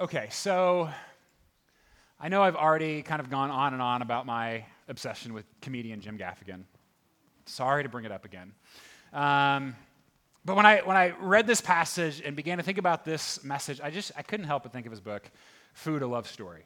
[0.00, 0.88] Okay, so
[2.18, 6.00] I know I've already kind of gone on and on about my obsession with comedian
[6.00, 6.62] Jim Gaffigan.
[7.44, 8.52] Sorry to bring it up again.
[9.12, 9.76] Um,
[10.46, 13.82] but when I, when I read this passage and began to think about this message,
[13.82, 15.30] I just I couldn't help but think of his book,
[15.74, 16.64] Food, a Love Story.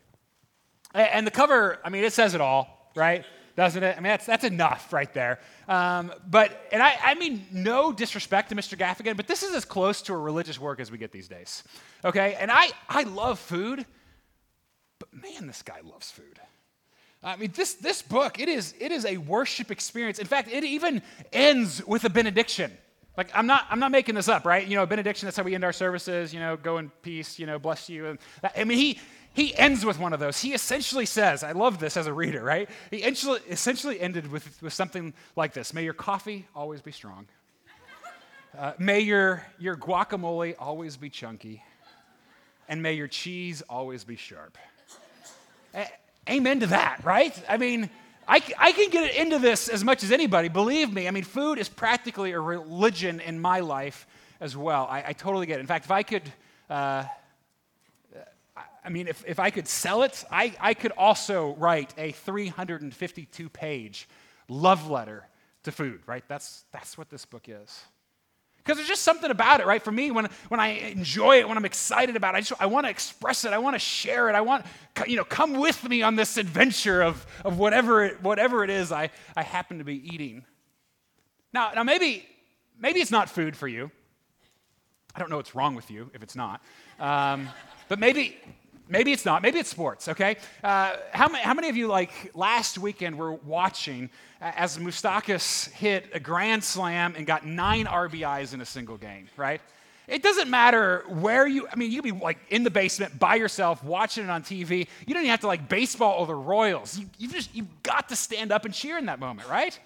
[0.94, 3.24] And the cover, I mean, it says it all, right?
[3.56, 3.96] Doesn't it?
[3.96, 5.40] I mean, that's, that's enough right there.
[5.66, 8.76] Um, but, and I, I mean, no disrespect to Mr.
[8.76, 11.64] Gaffigan, but this is as close to a religious work as we get these days.
[12.04, 12.36] Okay?
[12.38, 13.86] And I, I love food,
[14.98, 16.38] but man, this guy loves food.
[17.24, 20.18] I mean, this, this book, it is, it is a worship experience.
[20.18, 21.02] In fact, it even
[21.32, 22.70] ends with a benediction.
[23.16, 24.66] Like, I'm not, I'm not making this up, right?
[24.66, 27.46] You know, benediction, that's how we end our services, you know, go in peace, you
[27.46, 28.18] know, bless you.
[28.54, 29.00] I mean, he,
[29.36, 30.40] he ends with one of those.
[30.40, 32.70] He essentially says, I love this as a reader, right?
[32.90, 37.26] He essentially ended with, with something like this May your coffee always be strong.
[38.58, 41.62] Uh, may your, your guacamole always be chunky.
[42.66, 44.56] And may your cheese always be sharp.
[45.74, 45.86] A-
[46.30, 47.38] amen to that, right?
[47.46, 47.90] I mean,
[48.26, 50.48] I, I can get into this as much as anybody.
[50.48, 54.06] Believe me, I mean, food is practically a religion in my life
[54.40, 54.88] as well.
[54.90, 55.60] I, I totally get it.
[55.60, 56.22] In fact, if I could.
[56.70, 57.04] Uh,
[58.86, 63.48] I mean, if, if I could sell it, I, I could also write a 352
[63.48, 64.08] page
[64.48, 65.26] love letter
[65.64, 66.22] to food, right?
[66.28, 67.80] That's, that's what this book is.
[68.58, 69.82] Because there's just something about it, right?
[69.82, 72.66] For me, when, when I enjoy it, when I'm excited about it, I, just, I
[72.66, 73.52] want to express it.
[73.52, 74.36] I want to share it.
[74.36, 74.64] I want,
[75.06, 78.92] you know, come with me on this adventure of, of whatever, it, whatever it is
[78.92, 80.44] I, I happen to be eating.
[81.52, 82.24] Now, now maybe,
[82.78, 83.90] maybe it's not food for you.
[85.14, 86.60] I don't know what's wrong with you if it's not.
[87.00, 87.48] Um,
[87.88, 88.36] but maybe,
[88.88, 89.42] Maybe it's not.
[89.42, 90.36] Maybe it's sports, okay?
[90.62, 96.06] Uh, how, many, how many of you, like last weekend, were watching as Moustakas hit
[96.12, 99.60] a grand slam and got nine RBIs in a single game, right?
[100.06, 103.34] It doesn't matter where you, I mean, you could be like in the basement by
[103.34, 104.86] yourself watching it on TV.
[105.04, 106.96] You don't even have to like baseball or the Royals.
[106.96, 109.76] You, you just, you've got to stand up and cheer in that moment, right?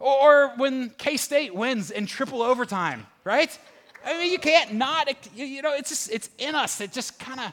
[0.00, 3.56] Or when K State wins in triple overtime, right?
[4.04, 6.80] I mean, you can't not, you know, it's just, it's in us.
[6.80, 7.52] It just kind of,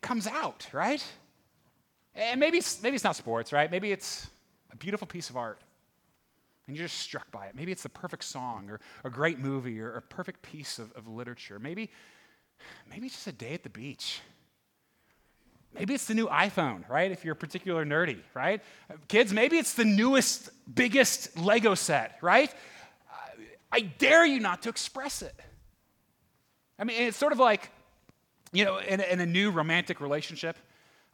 [0.00, 1.04] it comes out, right?
[2.14, 3.70] And maybe it's, maybe it's not sports, right?
[3.70, 4.28] Maybe it's
[4.72, 5.60] a beautiful piece of art
[6.66, 7.54] and you're just struck by it.
[7.54, 11.08] Maybe it's the perfect song or a great movie or a perfect piece of, of
[11.08, 11.58] literature.
[11.58, 11.90] Maybe,
[12.88, 14.20] maybe it's just a day at the beach.
[15.74, 17.10] Maybe it's the new iPhone, right?
[17.10, 18.62] If you're a particular nerdy, right?
[19.08, 22.52] Kids, maybe it's the newest, biggest Lego set, right?
[23.72, 25.34] I dare you not to express it.
[26.78, 27.70] I mean, it's sort of like
[28.52, 30.56] you know, in, in a new romantic relationship,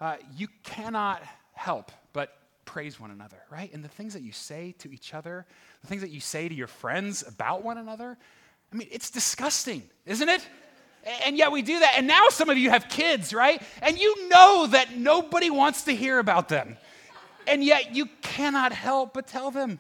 [0.00, 3.72] uh, you cannot help but praise one another, right?
[3.72, 5.46] And the things that you say to each other,
[5.80, 8.19] the things that you say to your friends about one another,
[8.72, 10.46] I mean, it's disgusting, isn't it?
[11.25, 11.94] And yet we do that.
[11.96, 13.62] And now some of you have kids, right?
[13.80, 16.76] And you know that nobody wants to hear about them.
[17.46, 19.78] And yet you cannot help but tell them,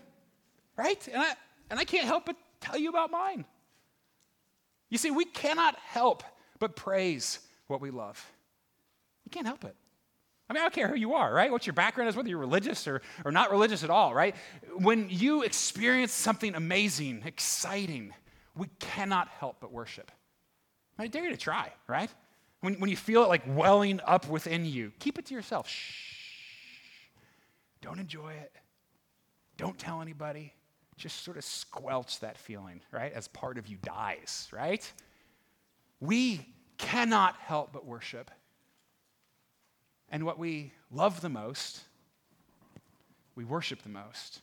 [0.76, 1.06] right?
[1.08, 1.32] And I,
[1.68, 3.44] and I can't help but tell you about mine.
[4.88, 6.22] You see, we cannot help
[6.60, 8.24] but praise what we love.
[9.24, 9.74] You can't help it.
[10.48, 11.50] I mean, I don't care who you are, right?
[11.50, 14.36] What your background is, whether you're religious or, or not religious at all, right?
[14.76, 18.14] When you experience something amazing, exciting,
[18.54, 20.12] we cannot help but worship.
[20.98, 22.10] I dare you to try, right?
[22.60, 25.68] When, when you feel it like welling up within you, keep it to yourself.
[25.68, 27.08] Shh.
[27.82, 28.52] Don't enjoy it.
[29.56, 30.52] Don't tell anybody.
[30.96, 33.12] Just sort of squelch that feeling, right?
[33.12, 34.90] As part of you dies, right?
[36.00, 36.46] We
[36.78, 38.30] cannot help but worship.
[40.08, 41.82] And what we love the most,
[43.34, 44.40] we worship the most.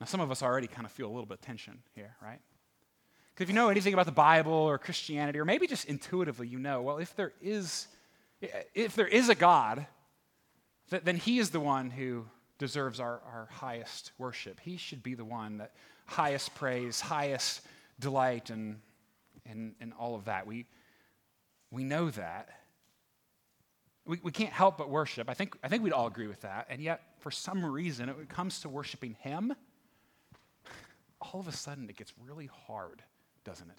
[0.00, 2.40] Now, some of us already kind of feel a little bit of tension here, right?
[3.34, 6.58] Because if you know anything about the Bible or Christianity, or maybe just intuitively you
[6.58, 7.86] know, well, if there is,
[8.74, 9.86] if there is a God,
[10.88, 12.26] then He is the one who
[12.58, 14.60] deserves our, our highest worship.
[14.60, 15.72] He should be the one that
[16.06, 17.60] highest praise, highest
[17.98, 18.80] delight, and
[19.50, 20.46] and, and all of that.
[20.46, 20.66] We,
[21.70, 22.48] we know that.
[24.06, 25.28] We, we can't help but worship.
[25.28, 26.66] I think, I think we'd all agree with that.
[26.70, 29.54] And yet, for some reason, when it comes to worshiping Him,
[31.20, 33.02] all of a sudden it gets really hard,
[33.44, 33.78] doesn't it?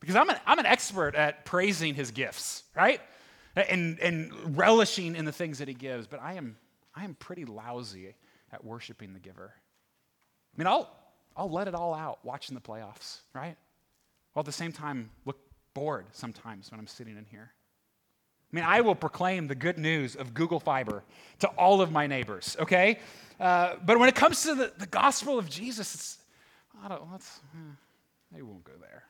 [0.00, 3.00] Because I'm an, I'm an expert at praising His gifts, right?
[3.54, 6.56] And, and relishing in the things that He gives, but I am,
[6.94, 8.14] I am pretty lousy
[8.52, 9.54] at worshiping the giver.
[9.54, 10.94] I mean, I'll,
[11.36, 13.56] I'll let it all out watching the playoffs, right?
[14.36, 15.38] While at the same time look
[15.72, 17.52] bored sometimes when I'm sitting in here.
[18.52, 21.04] I mean, I will proclaim the good news of Google Fiber
[21.38, 22.98] to all of my neighbors, okay?
[23.40, 26.18] Uh, but when it comes to the, the gospel of Jesus, it's,
[26.84, 27.76] I don't, let's, eh,
[28.30, 29.04] maybe we won't go there.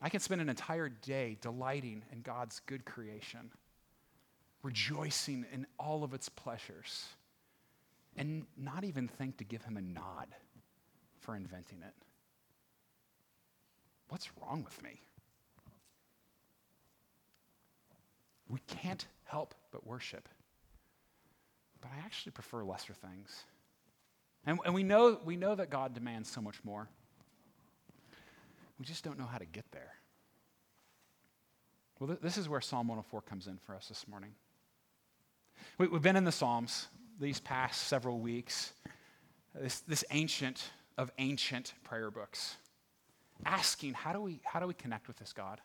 [0.00, 3.50] I can spend an entire day delighting in God's good creation,
[4.62, 7.04] rejoicing in all of its pleasures,
[8.16, 10.28] and not even think to give him a nod
[11.18, 12.05] for inventing it.
[14.16, 15.02] What's wrong with me?
[18.48, 20.26] We can't help but worship.
[21.82, 23.44] But I actually prefer lesser things.
[24.46, 26.88] And, and we, know, we know that God demands so much more.
[28.78, 29.92] We just don't know how to get there.
[32.00, 34.30] Well, th- this is where Psalm 104 comes in for us this morning.
[35.76, 36.86] We, have been in the Psalms
[37.20, 38.72] these past several weeks,
[39.54, 42.56] this, this ancient of ancient prayer books,
[43.44, 45.60] asking how do we, how do we connect with this God?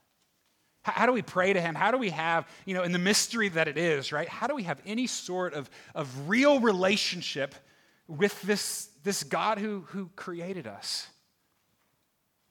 [0.83, 1.75] How, how do we pray to Him?
[1.75, 4.27] How do we have, you know, in the mystery that it is, right?
[4.27, 7.55] How do we have any sort of, of real relationship
[8.07, 11.07] with this, this God who, who created us?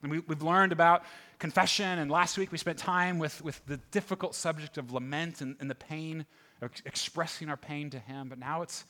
[0.02, 1.04] And we, we've learned about
[1.38, 5.56] confession, and last week we spent time with, with the difficult subject of lament and,
[5.60, 6.24] and the pain,
[6.62, 8.28] of expressing our pain to Him.
[8.28, 8.84] But now it's,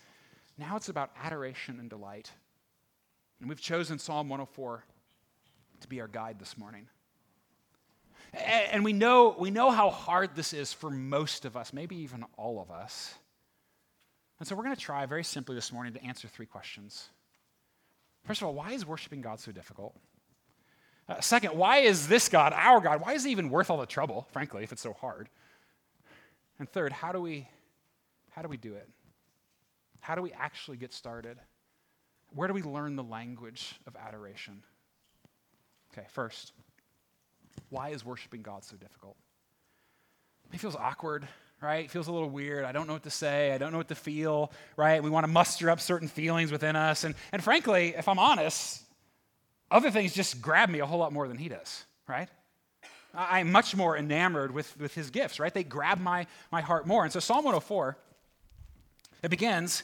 [0.58, 2.30] now it's about adoration and delight.
[3.40, 4.84] And we've chosen Psalm 104
[5.80, 6.86] to be our guide this morning.
[8.32, 12.24] And we know, we know how hard this is for most of us, maybe even
[12.36, 13.14] all of us.
[14.38, 17.08] And so we're going to try very simply this morning to answer three questions.
[18.24, 19.96] First of all, why is worshiping God so difficult?
[21.08, 23.86] Uh, second, why is this God, our God, why is it even worth all the
[23.86, 25.28] trouble, frankly, if it's so hard?
[26.60, 27.48] And third, how do we,
[28.30, 28.88] how do, we do it?
[29.98, 31.38] How do we actually get started?
[32.32, 34.62] Where do we learn the language of adoration?
[35.92, 36.52] Okay, first,
[37.68, 39.16] why is worshiping God so difficult?
[40.52, 41.26] It feels awkward,
[41.60, 41.84] right?
[41.84, 42.64] It feels a little weird.
[42.64, 43.52] I don't know what to say.
[43.52, 45.02] I don't know what to feel, right?
[45.02, 47.04] We want to muster up certain feelings within us.
[47.04, 48.82] And, and frankly, if I'm honest,
[49.70, 52.28] other things just grab me a whole lot more than he does, right?
[53.14, 55.52] I'm much more enamored with, with his gifts, right?
[55.52, 57.04] They grab my, my heart more.
[57.04, 57.96] And so Psalm 104,
[59.22, 59.82] it begins,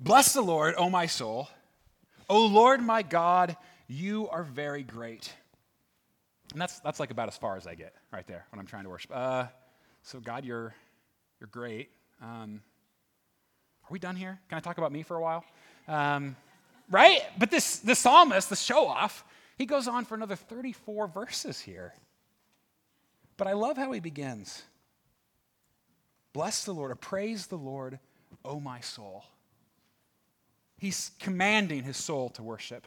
[0.00, 1.48] Bless the Lord, O my soul.
[2.28, 3.56] O Lord my God,
[3.88, 5.32] you are very great.
[6.52, 8.84] And that's, that's like about as far as I get right there when I'm trying
[8.84, 9.10] to worship.
[9.14, 9.46] Uh,
[10.02, 10.74] so, God, you're,
[11.40, 11.90] you're great.
[12.22, 12.62] Um,
[13.84, 14.38] are we done here?
[14.48, 15.44] Can I talk about me for a while?
[15.86, 16.36] Um,
[16.90, 17.20] right?
[17.38, 19.24] But this, the psalmist, the show off,
[19.56, 21.94] he goes on for another 34 verses here.
[23.36, 24.62] But I love how he begins
[26.34, 27.98] Bless the Lord, or praise the Lord,
[28.44, 29.24] O my soul.
[30.76, 32.86] He's commanding his soul to worship.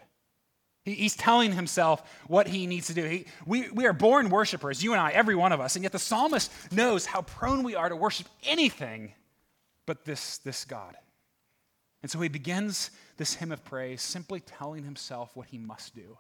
[0.83, 3.03] He, he's telling himself what he needs to do.
[3.03, 5.91] He, we, we are born worshipers, you and I, every one of us, and yet
[5.91, 9.13] the psalmist knows how prone we are to worship anything
[9.85, 10.95] but this, this God.
[12.01, 16.17] And so he begins this hymn of praise simply telling himself what he must do,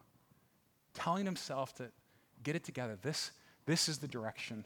[0.93, 1.91] telling himself to
[2.43, 2.97] get it together.
[3.01, 3.31] This,
[3.65, 4.65] this is the direction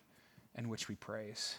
[0.57, 1.55] in which we praise.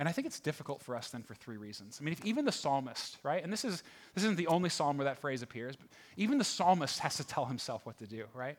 [0.00, 1.98] And I think it's difficult for us then for three reasons.
[2.00, 3.44] I mean, if even the psalmist, right?
[3.44, 3.82] And this is
[4.14, 7.24] this isn't the only psalm where that phrase appears, but even the psalmist has to
[7.24, 8.56] tell himself what to do, right?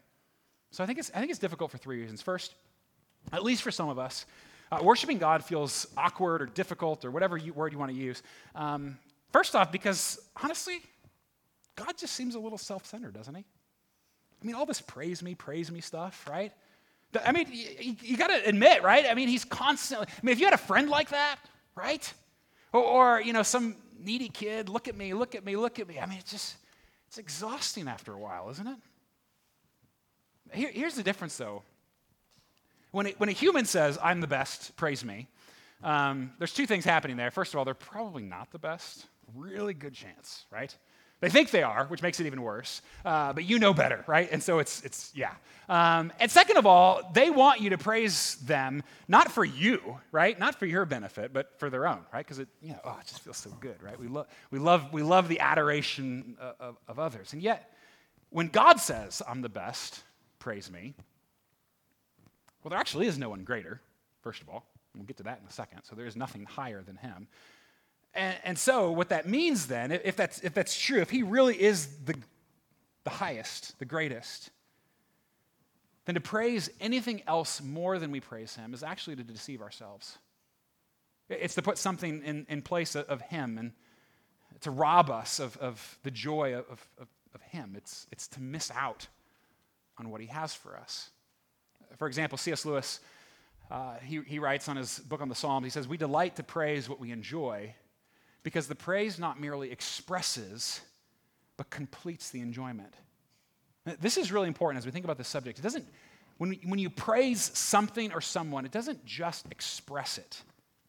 [0.69, 2.21] So I think it's I think it's difficult for three reasons.
[2.21, 2.53] First,
[3.33, 4.27] at least for some of us,
[4.71, 8.21] uh, worshiping God feels awkward or difficult or whatever you, word you want to use.
[8.53, 8.99] Um,
[9.31, 10.79] first off, because honestly,
[11.75, 13.43] God just seems a little self-centered, doesn't he?
[14.41, 16.51] I mean, all this praise me, praise me stuff, right?
[17.25, 19.05] I mean, you, you got to admit, right?
[19.09, 21.38] I mean, he's constantly, I mean, if you had a friend like that,
[21.75, 22.13] right?
[22.74, 25.88] Or, or, you know, some needy kid, look at me, look at me, look at
[25.88, 26.00] me.
[26.00, 26.55] I mean, it's just,
[27.07, 28.77] it's exhausting after a while, isn't it?
[30.53, 31.63] Here, here's the difference, though.
[32.91, 35.27] When, it, when a human says, I'm the best, praise me,
[35.83, 37.31] um, there's two things happening there.
[37.31, 39.05] First of all, they're probably not the best.
[39.33, 40.75] Really good chance, right?
[41.21, 42.81] They think they are, which makes it even worse.
[43.05, 44.27] Uh, but you know better, right?
[44.31, 45.33] And so it's, it's yeah.
[45.69, 50.37] Um, and second of all, they want you to praise them, not for you, right?
[50.37, 52.25] Not for your benefit, but for their own, right?
[52.25, 53.97] Because it, you know, oh, it just feels so good, right?
[53.99, 57.33] We, lo- we, love, we love the adoration of, of, of others.
[57.33, 57.71] And yet,
[58.31, 60.01] when God says, I'm the best,
[60.39, 60.95] praise me,
[62.63, 63.79] well, there actually is no one greater,
[64.23, 64.65] first of all.
[64.95, 65.83] We'll get to that in a second.
[65.83, 67.27] So there is nothing higher than him.
[68.13, 71.62] And, and so, what that means then, if that's, if that's true, if he really
[71.62, 72.15] is the,
[73.03, 74.50] the highest, the greatest,
[76.06, 80.18] then to praise anything else more than we praise him is actually to deceive ourselves.
[81.30, 83.72] It's to put something in, in place of, him and
[84.62, 86.65] to rob us of, of the joy of,
[87.00, 87.75] of, of him.
[87.77, 89.08] It's, it's to miss out
[89.98, 91.12] on what he has for us.
[91.98, 92.65] For example, C.S.
[92.65, 93.00] Lewis,
[93.70, 96.44] uh, he, he writes on his book on the Psalms, he says, We delight to
[96.44, 97.74] praise what we enjoy
[98.43, 100.81] because the praise not merely expresses,
[101.57, 102.93] but completes the enjoyment.
[104.00, 105.57] This is really important as we think about this subject.
[105.60, 105.86] It doesn't
[106.41, 110.41] when, when you praise something or someone, it doesn't just express it,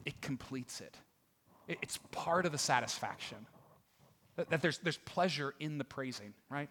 [0.06, 0.96] it completes it.
[1.68, 3.36] it it's part of the satisfaction.
[4.36, 6.70] That, that there's, there's pleasure in the praising, right?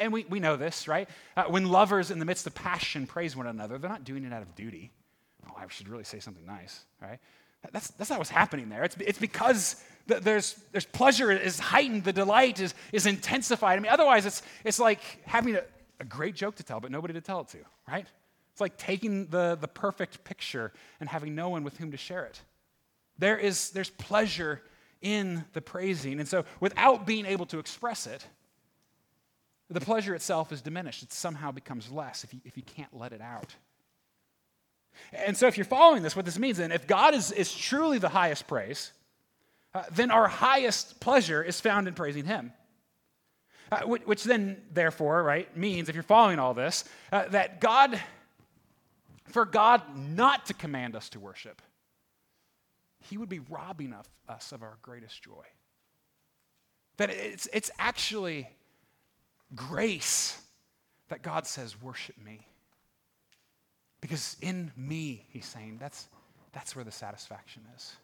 [0.00, 1.08] And we, we know this, right?
[1.36, 4.32] Uh, when lovers in the midst of passion praise one another, they're not doing it
[4.32, 4.90] out of duty.
[5.48, 7.20] Oh, I should really say something nice, right?
[7.72, 8.84] That's, that's not what's happening there.
[8.84, 13.78] It's, it's because there's, there's pleasure is heightened, the delight is, is intensified.
[13.78, 15.62] I mean, otherwise, it's, it's like having a,
[16.00, 18.06] a great joke to tell, but nobody to tell it to, right?
[18.52, 22.24] It's like taking the, the perfect picture and having no one with whom to share
[22.24, 22.40] it.
[23.18, 24.62] There is, there's pleasure
[25.00, 26.20] in the praising.
[26.20, 28.26] And so, without being able to express it,
[29.70, 31.02] the pleasure itself is diminished.
[31.02, 33.54] It somehow becomes less if you, if you can't let it out.
[35.12, 37.98] And so, if you're following this, what this means then, if God is, is truly
[37.98, 38.92] the highest praise,
[39.74, 42.52] uh, then our highest pleasure is found in praising Him.
[43.72, 48.00] Uh, which, which, then, therefore, right, means, if you're following all this, uh, that God,
[49.26, 51.62] for God not to command us to worship,
[53.00, 55.44] He would be robbing of, us of our greatest joy.
[56.98, 58.48] That it's, it's actually
[59.54, 60.40] grace
[61.08, 62.46] that God says, worship me.
[64.04, 66.08] Because in me, he's saying, that's,
[66.52, 67.96] that's where the satisfaction is.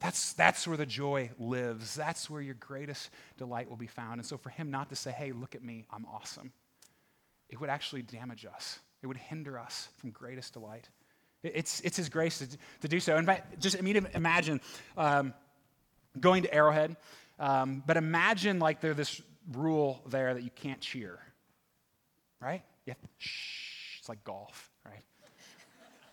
[0.00, 1.94] That's, that's where the joy lives.
[1.94, 4.14] That's where your greatest delight will be found.
[4.18, 6.50] And so for him not to say, hey, look at me, I'm awesome,
[7.48, 8.80] it would actually damage us.
[9.00, 10.88] It would hinder us from greatest delight.
[11.44, 12.48] It's, it's his grace to,
[12.80, 13.16] to do so.
[13.16, 14.60] And just imagine
[14.96, 15.34] um,
[16.18, 16.96] going to Arrowhead,
[17.38, 21.20] um, but imagine like there's this rule there that you can't cheer,
[22.40, 22.64] right?
[22.86, 24.71] Yeah, shh, it's like golf.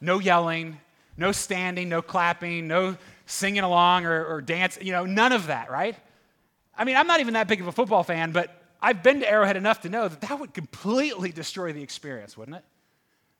[0.01, 0.79] No yelling,
[1.17, 5.69] no standing, no clapping, no singing along or, or dancing, you know, none of that,
[5.69, 5.95] right?
[6.75, 9.29] I mean, I'm not even that big of a football fan, but I've been to
[9.29, 12.63] Arrowhead enough to know that that would completely destroy the experience, wouldn't it?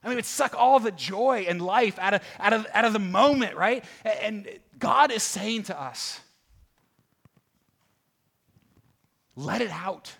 [0.04, 2.86] I mean, it would suck all the joy and life out of, out of, out
[2.86, 3.84] of the moment, right?
[4.04, 4.48] And
[4.78, 6.20] God is saying to us,
[9.36, 10.13] let it out.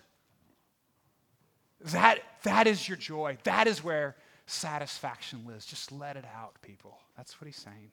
[1.92, 3.38] That, that is your joy.
[3.44, 4.16] That is where
[4.50, 5.64] satisfaction lives.
[5.66, 6.98] Just let it out, people.
[7.16, 7.90] That's what he's saying.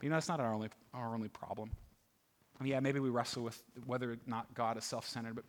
[0.00, 1.70] You know, that's not our only, our only problem.
[2.58, 5.44] I mean, yeah, maybe we wrestle with whether or not God is self centered, but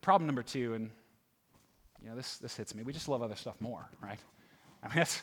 [0.00, 0.90] problem number two, and
[2.02, 4.18] you know, this, this hits me, we just love other stuff more, right?
[4.82, 5.22] I mean, that's,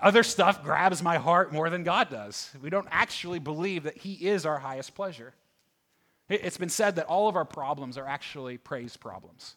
[0.00, 2.50] other stuff grabs my heart more than God does.
[2.60, 5.34] We don't actually believe that He is our highest pleasure.
[6.28, 9.56] It's been said that all of our problems are actually praise problems.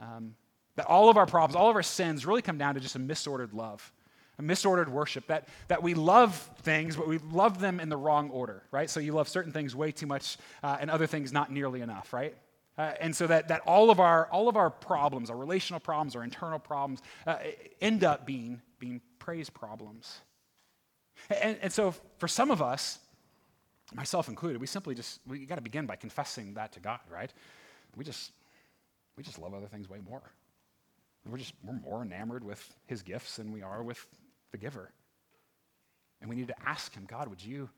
[0.00, 0.36] Um,
[0.76, 2.98] that all of our problems, all of our sins really come down to just a
[2.98, 3.92] misordered love,
[4.38, 5.26] a misordered worship.
[5.26, 8.88] That, that we love things, but we love them in the wrong order, right?
[8.88, 12.12] So you love certain things way too much uh, and other things not nearly enough,
[12.12, 12.34] right?
[12.78, 16.16] Uh, and so that, that all, of our, all of our problems, our relational problems,
[16.16, 17.36] our internal problems, uh,
[17.80, 20.20] end up being, being praise problems.
[21.42, 22.98] And, and so for some of us,
[23.94, 27.30] myself included, we simply just, we got to begin by confessing that to God, right?
[27.94, 28.32] We just,
[29.16, 30.22] we just love other things way more.
[31.26, 34.04] We're just we're more enamored with his gifts than we are with
[34.50, 34.90] the giver.
[36.20, 37.68] And we need to ask him, God, would you,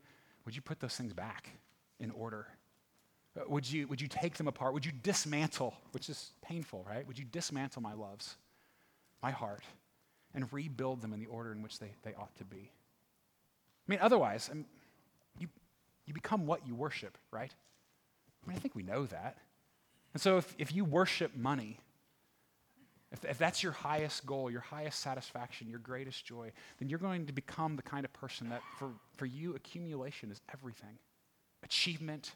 [0.44, 1.48] would you put those things back
[1.98, 2.46] in order?
[3.38, 4.74] Uh, would you, would you take them apart?
[4.74, 7.06] Would you dismantle, which is painful, right?
[7.06, 8.36] Would you dismantle my loves,
[9.22, 9.64] my heart,
[10.34, 12.70] and rebuild them in the order in which they, they ought to be?
[13.86, 14.66] I mean, otherwise, I mean,
[15.38, 15.48] you,
[16.06, 17.52] you become what you worship, right?
[18.44, 19.38] I mean, I think we know that.
[20.12, 21.78] And so if, if you worship money,
[23.14, 27.26] if, if that's your highest goal, your highest satisfaction, your greatest joy, then you're going
[27.26, 30.98] to become the kind of person that for, for you, accumulation is everything.
[31.62, 32.32] Achievement,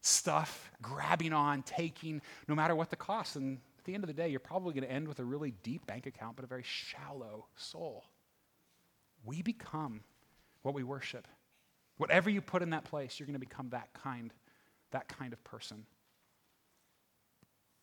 [0.00, 3.36] stuff, grabbing on, taking, no matter what the cost.
[3.36, 5.52] And at the end of the day, you're probably going to end with a really
[5.62, 8.04] deep bank account, but a very shallow soul.
[9.24, 10.00] We become
[10.62, 11.28] what we worship.
[11.96, 14.34] Whatever you put in that place, you're going to become that kind,
[14.90, 15.86] that kind of person.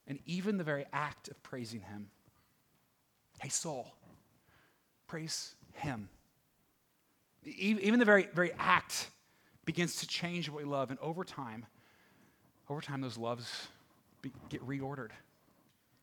[0.06, 2.10] And even the very act of praising Him
[3.42, 3.94] Hey, soul,
[5.08, 6.10] praise Him.
[7.44, 9.10] Even the very, very act
[9.66, 10.90] begins to change what we love.
[10.90, 11.66] And over time,
[12.70, 13.68] over time, those loves
[14.22, 15.12] be, get reordered.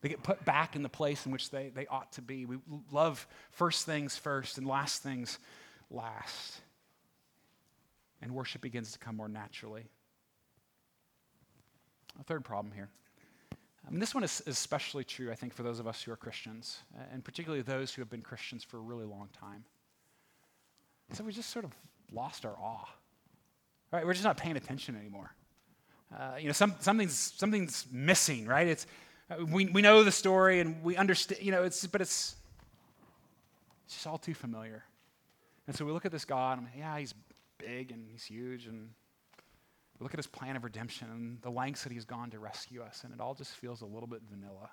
[0.01, 2.45] They get put back in the place in which they, they ought to be.
[2.45, 2.57] We
[2.91, 5.39] love first things first and last things
[5.89, 6.61] last.
[8.21, 9.85] And worship begins to come more naturally.
[12.19, 12.89] A third problem here
[13.87, 16.79] and this one is especially true, I think, for those of us who are Christians,
[17.11, 19.65] and particularly those who have been Christians for a really long time.
[21.11, 21.71] So we just sort of
[22.11, 22.87] lost our awe.
[23.91, 24.05] Right?
[24.05, 25.35] We're just not paying attention anymore.
[26.17, 28.67] Uh, you know, some, something's, something's missing, right?
[28.67, 28.87] It's,
[29.29, 32.35] uh, we, we know the story and we understand, you know, it's, but it's,
[33.87, 34.83] just all too familiar.
[35.67, 37.13] And so we look at this God, and yeah, he's
[37.57, 38.89] big and he's huge, and
[40.03, 43.03] look at his plan of redemption and the lengths that he's gone to rescue us,
[43.03, 44.69] and it all just feels a little bit vanilla.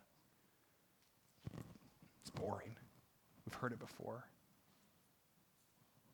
[2.23, 2.77] It's boring.
[3.47, 4.25] We've heard it before.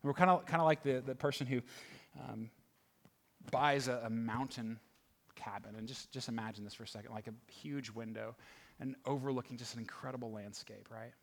[0.01, 1.61] And we're kind of kind of like the, the person who
[2.29, 2.49] um,
[3.51, 4.79] buys a, a mountain
[5.35, 8.35] cabin, and just, just imagine this for a second like a huge window
[8.79, 11.13] and overlooking just an incredible landscape, right?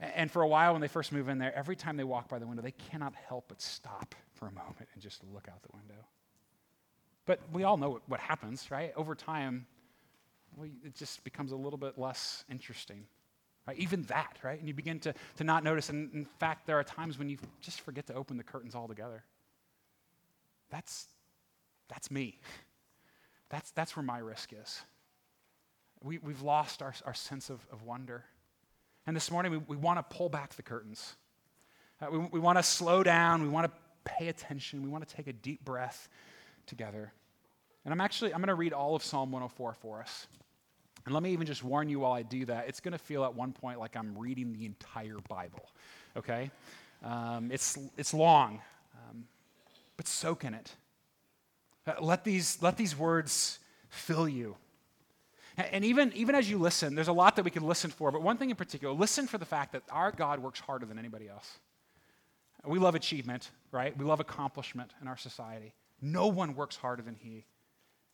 [0.00, 2.38] And for a while, when they first move in there, every time they walk by
[2.38, 5.76] the window, they cannot help but stop for a moment and just look out the
[5.76, 6.06] window.
[7.28, 8.90] But we all know what, happens, right?
[8.96, 9.66] Over time,
[10.82, 13.04] it just becomes a little bit less interesting.
[13.66, 13.76] Right?
[13.76, 14.58] Even that, right?
[14.58, 15.90] And you begin to, to not notice.
[15.90, 19.24] And in fact, there are times when you just forget to open the curtains altogether.
[20.70, 21.04] That's,
[21.88, 22.40] that's me.
[23.50, 24.82] That's, that's where my risk is.
[26.02, 28.26] We, we've lost our, our sense of, of wonder.
[29.06, 31.14] And this morning, we, we want to pull back the curtains.
[32.02, 33.42] Uh, we we want to slow down.
[33.42, 33.72] We want to
[34.04, 34.82] pay attention.
[34.82, 36.10] We want to take a deep breath
[36.66, 37.14] together.
[37.88, 40.26] And I'm actually, I'm going to read all of Psalm 104 for us.
[41.06, 43.24] And let me even just warn you while I do that, it's going to feel
[43.24, 45.70] at one point like I'm reading the entire Bible,
[46.14, 46.50] okay?
[47.02, 48.60] Um, it's, it's long,
[48.94, 49.24] um,
[49.96, 50.70] but soak in it.
[51.86, 54.54] Uh, let, these, let these words fill you.
[55.56, 58.20] And even, even as you listen, there's a lot that we can listen for, but
[58.20, 61.26] one thing in particular, listen for the fact that our God works harder than anybody
[61.26, 61.58] else.
[62.66, 63.96] We love achievement, right?
[63.96, 65.72] We love accomplishment in our society.
[66.02, 67.46] No one works harder than He.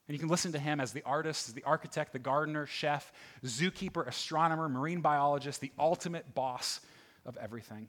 [0.06, 3.11] And you can listen to him as the artist, as the architect, the gardener, chef,
[3.44, 6.80] zookeeper, astronomer, marine biologist, the ultimate boss
[7.25, 7.88] of everything.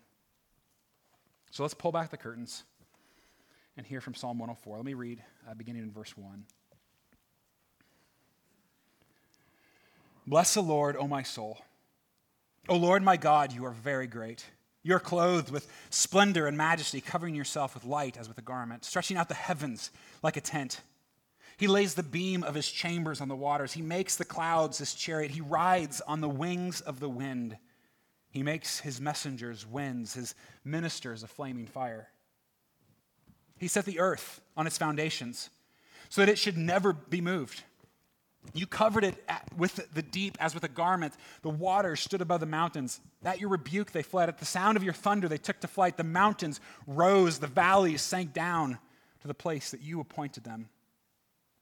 [1.51, 2.63] So let's pull back the curtains
[3.77, 4.77] and hear from Psalm 104.
[4.77, 6.45] Let me read uh, beginning in verse 1.
[10.27, 11.59] Bless the Lord, O my soul.
[12.67, 14.45] O Lord my God, you are very great.
[14.81, 18.85] You are clothed with splendor and majesty, covering yourself with light as with a garment,
[18.85, 19.91] stretching out the heavens
[20.23, 20.81] like a tent.
[21.57, 23.73] He lays the beam of his chambers on the waters.
[23.73, 25.31] He makes the clouds his chariot.
[25.31, 27.57] He rides on the wings of the wind.
[28.29, 32.09] He makes his messengers winds, his ministers a flaming fire.
[33.57, 35.49] He set the earth on its foundations
[36.09, 37.63] so that it should never be moved.
[38.53, 39.15] You covered it
[39.57, 41.13] with the deep as with a garment.
[41.41, 42.99] The waters stood above the mountains.
[43.23, 44.29] At your rebuke, they fled.
[44.29, 45.97] At the sound of your thunder, they took to flight.
[45.97, 48.77] The mountains rose, the valleys sank down
[49.21, 50.69] to the place that you appointed them.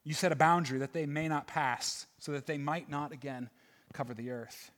[0.03, 3.49] You set a boundary that they may not pass, so that they might not again
[3.93, 4.71] cover the earth.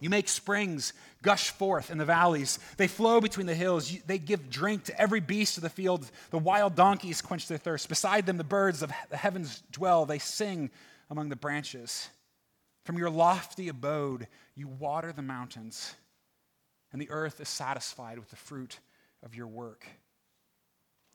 [0.00, 2.58] You make springs gush forth in the valleys.
[2.76, 3.90] They flow between the hills.
[3.90, 6.08] You, they give drink to every beast of the field.
[6.30, 7.88] The wild donkeys quench their thirst.
[7.88, 10.06] Beside them, the birds of the heavens dwell.
[10.06, 10.70] They sing
[11.10, 12.08] among the branches.
[12.84, 15.94] From your lofty abode, you water the mountains,
[16.92, 18.78] and the earth is satisfied with the fruit
[19.22, 19.86] of your work.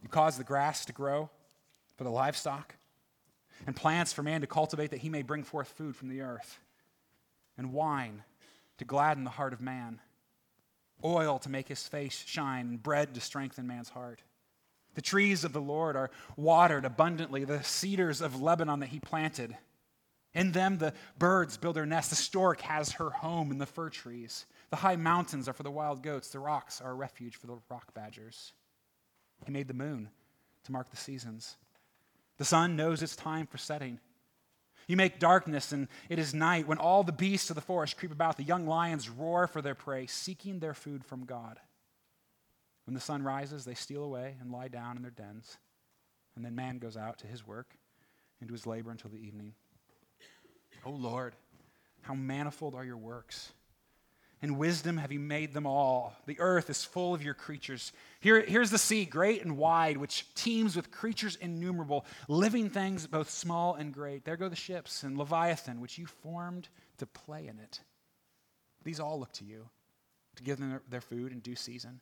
[0.02, 1.30] You cause the grass to grow
[1.95, 2.76] for the livestock,
[3.65, 6.60] and plants for man to cultivate that he may bring forth food from the earth,
[7.58, 8.23] and wine
[8.78, 9.99] to gladden the heart of man,
[11.04, 14.21] oil to make his face shine, and bread to strengthen man's heart.
[14.95, 19.58] The trees of the Lord are watered abundantly, the cedars of Lebanon that he planted.
[20.34, 22.10] In them, the birds build their nests.
[22.10, 24.45] The stork has her home in the fir trees.
[24.71, 26.30] The high mountains are for the wild goats.
[26.30, 28.54] The rocks are a refuge for the rock badgers.
[29.45, 30.10] He made the moon
[30.63, 31.58] to mark the seasons.
[32.38, 34.00] The sun knows its time for setting.
[34.88, 38.12] You make darkness, and it is night when all the beasts of the forest creep
[38.12, 38.38] about.
[38.38, 41.60] The young lions roar for their prey, seeking their food from God.
[42.86, 45.58] When the sun rises, they steal away and lie down in their dens.
[46.36, 47.78] And then man goes out to his work
[48.41, 49.54] and to his labor until the evening.
[50.86, 51.36] O oh Lord,
[52.02, 53.54] how manifold are your works.
[54.43, 56.13] In wisdom have you made them all.
[56.25, 57.93] The earth is full of your creatures.
[58.19, 63.29] Here, here's the sea, great and wide, which teems with creatures innumerable, living things both
[63.29, 64.25] small and great.
[64.25, 67.79] There go the ships and Leviathan, which you formed to play in it.
[68.84, 69.69] These all look to you
[70.36, 72.01] to give them their food in due season.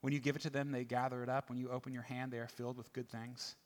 [0.00, 1.48] When you give it to them, they gather it up.
[1.48, 3.56] When you open your hand, they are filled with good things.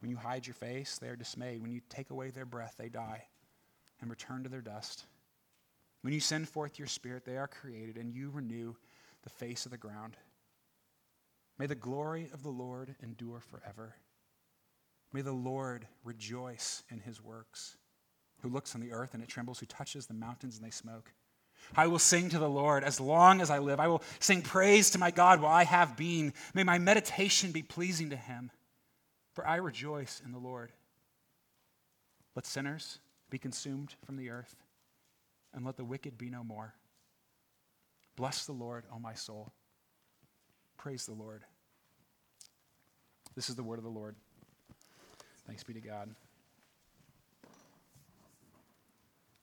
[0.00, 1.62] When you hide your face, they are dismayed.
[1.62, 3.26] When you take away their breath, they die
[4.00, 5.04] and return to their dust.
[6.04, 8.74] When you send forth your spirit, they are created, and you renew
[9.22, 10.18] the face of the ground.
[11.58, 13.94] May the glory of the Lord endure forever.
[15.14, 17.78] May the Lord rejoice in his works,
[18.42, 21.10] who looks on the earth and it trembles, who touches the mountains and they smoke.
[21.74, 23.80] I will sing to the Lord as long as I live.
[23.80, 26.34] I will sing praise to my God while I have been.
[26.52, 28.50] May my meditation be pleasing to him,
[29.32, 30.70] for I rejoice in the Lord.
[32.36, 32.98] Let sinners
[33.30, 34.54] be consumed from the earth
[35.54, 36.74] and let the wicked be no more.
[38.16, 39.52] Bless the Lord, O my soul.
[40.76, 41.42] Praise the Lord.
[43.34, 44.14] This is the word of the Lord.
[45.46, 46.10] Thanks be to God.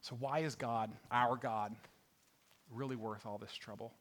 [0.01, 1.75] So, why is God, our God,
[2.71, 3.93] really worth all this trouble?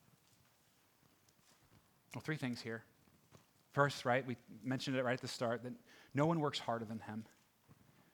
[2.15, 2.85] Well, three things here.
[3.73, 5.73] First, right, we mentioned it right at the start that
[6.15, 7.25] no one works harder than him.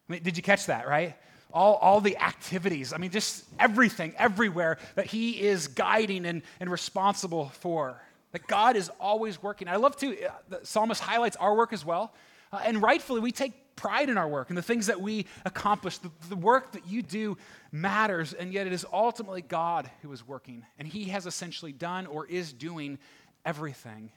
[0.08, 1.16] I mean, did you catch that, right?
[1.52, 6.70] All, all the activities, I mean, just everything, everywhere that he is guiding and, and
[6.70, 8.00] responsible for.
[8.32, 9.68] That God is always working.
[9.68, 12.12] I love to, uh, the psalmist highlights our work as well.
[12.52, 15.98] Uh, and rightfully, we take pride in our work and the things that we accomplish.
[15.98, 17.38] The, the work that you do
[17.72, 20.64] matters, and yet it is ultimately God who is working.
[20.78, 22.98] And he has essentially done or is doing
[23.44, 24.10] everything.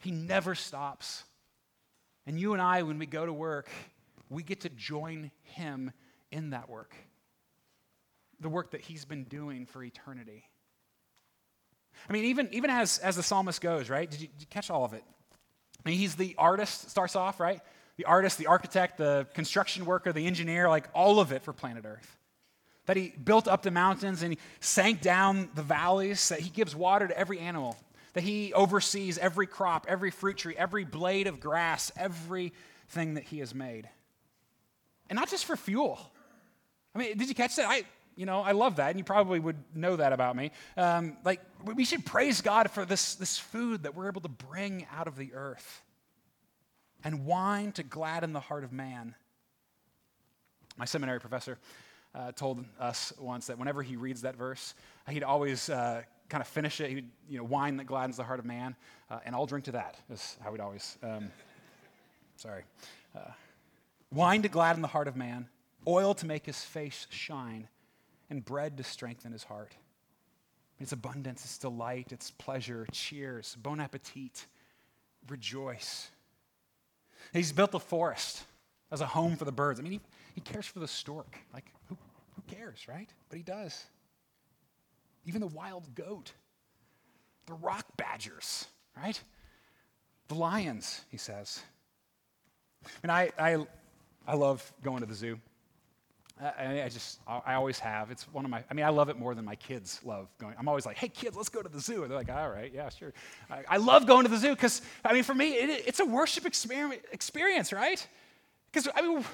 [0.00, 1.24] He never stops.
[2.26, 3.68] And you and I, when we go to work,
[4.32, 5.92] we get to join him
[6.30, 6.94] in that work.
[8.40, 10.44] The work that he's been doing for eternity.
[12.08, 14.10] I mean, even, even as, as the psalmist goes, right?
[14.10, 15.04] Did you, did you catch all of it?
[15.84, 17.60] I mean, he's the artist, starts off, right?
[17.96, 21.84] The artist, the architect, the construction worker, the engineer, like all of it for planet
[21.86, 22.16] Earth.
[22.86, 26.74] That he built up the mountains and he sank down the valleys, that he gives
[26.74, 27.76] water to every animal,
[28.14, 33.38] that he oversees every crop, every fruit tree, every blade of grass, everything that he
[33.38, 33.88] has made.
[35.12, 36.00] And not just for fuel.
[36.94, 37.68] I mean, did you catch that?
[37.68, 37.82] I,
[38.16, 40.52] you know, I love that, and you probably would know that about me.
[40.74, 44.86] Um, like, we should praise God for this, this food that we're able to bring
[44.90, 45.82] out of the earth
[47.04, 49.14] and wine to gladden the heart of man.
[50.78, 51.58] My seminary professor
[52.14, 54.72] uh, told us once that whenever he reads that verse,
[55.10, 56.88] he'd always uh, kind of finish it.
[56.88, 58.76] He'd, you know, wine that gladdens the heart of man,
[59.10, 61.30] uh, and I'll drink to that, is how we'd always, um,
[62.36, 62.62] sorry.
[64.12, 65.48] Wine to gladden the heart of man,
[65.86, 67.68] oil to make his face shine,
[68.30, 69.74] and bread to strengthen his heart.
[70.78, 74.46] It's abundance, it's delight, it's pleasure, cheers, bon appetit,
[75.28, 76.10] rejoice.
[77.32, 78.44] He's built a forest
[78.90, 79.80] as a home for the birds.
[79.80, 80.00] I mean, he,
[80.34, 81.36] he cares for the stork.
[81.54, 81.96] Like, who,
[82.34, 83.08] who cares, right?
[83.28, 83.84] But he does
[85.24, 86.32] even the wild goat,
[87.46, 89.20] the rock badgers, right?
[90.28, 91.60] The lions, he says.
[93.02, 93.66] And I, I,
[94.26, 95.38] I love going to the zoo.
[96.40, 98.10] I, I, just, I always have.
[98.10, 100.54] It's one of my, I mean, I love it more than my kids love going.
[100.58, 102.02] I'm always like, hey, kids, let's go to the zoo.
[102.02, 103.12] And they're like, all right, yeah, sure.
[103.50, 106.04] I, I love going to the zoo because, I mean, for me, it, it's a
[106.04, 108.06] worship experience, right?
[108.72, 109.24] Because, I mean,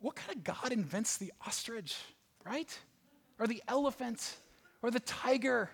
[0.00, 1.96] what kind of God invents the ostrich,
[2.44, 2.78] right?
[3.38, 4.36] Or the elephant?
[4.84, 5.70] or the tiger.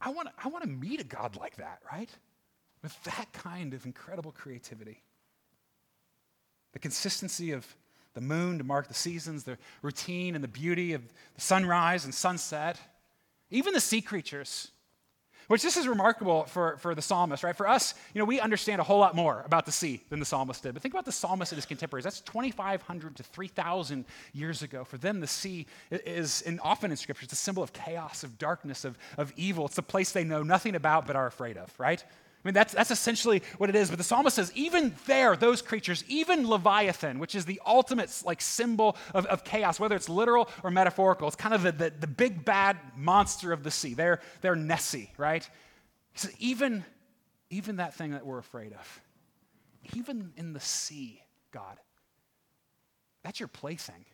[0.00, 2.08] I want, I want to meet a God like that, right?
[2.80, 5.02] With that kind of incredible creativity.
[6.76, 7.66] The consistency of
[8.12, 11.00] the moon to mark the seasons, the routine and the beauty of
[11.34, 12.78] the sunrise and sunset,
[13.48, 14.72] even the sea creatures
[15.48, 17.56] which this is remarkable for, for the psalmist, right?
[17.56, 20.26] For us, you know, we understand a whole lot more about the sea than the
[20.26, 20.74] psalmist did.
[20.74, 22.04] But think about the psalmist and his contemporaries.
[22.04, 24.84] That's 2,500 to 3,000 years ago.
[24.84, 28.38] For them, the sea is, and often in Scripture, it's a symbol of chaos, of
[28.38, 29.66] darkness, of, of evil.
[29.66, 32.04] It's a place they know nothing about but are afraid of, right?
[32.46, 33.90] I mean, that's, that's essentially what it is.
[33.90, 38.40] But the psalmist says, even there, those creatures, even Leviathan, which is the ultimate like
[38.40, 42.06] symbol of, of chaos, whether it's literal or metaphorical, it's kind of the, the, the
[42.06, 43.94] big bad monster of the sea.
[43.94, 45.42] They're, they're Nessie, right?
[46.12, 46.84] He says, even,
[47.50, 49.00] even that thing that we're afraid of,
[49.94, 51.80] even in the sea, God,
[53.24, 54.04] that's your plaything.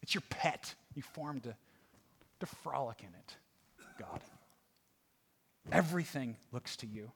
[0.00, 0.72] It's your pet.
[0.94, 1.56] You formed to,
[2.38, 3.36] to frolic in it,
[3.98, 4.20] God.
[5.72, 7.10] Everything looks to you.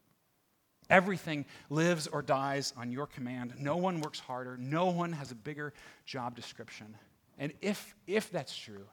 [0.91, 3.55] Everything lives or dies on your command.
[3.59, 4.57] No one works harder.
[4.59, 5.73] No one has a bigger
[6.05, 6.97] job description.
[7.39, 8.87] And if, if that's true,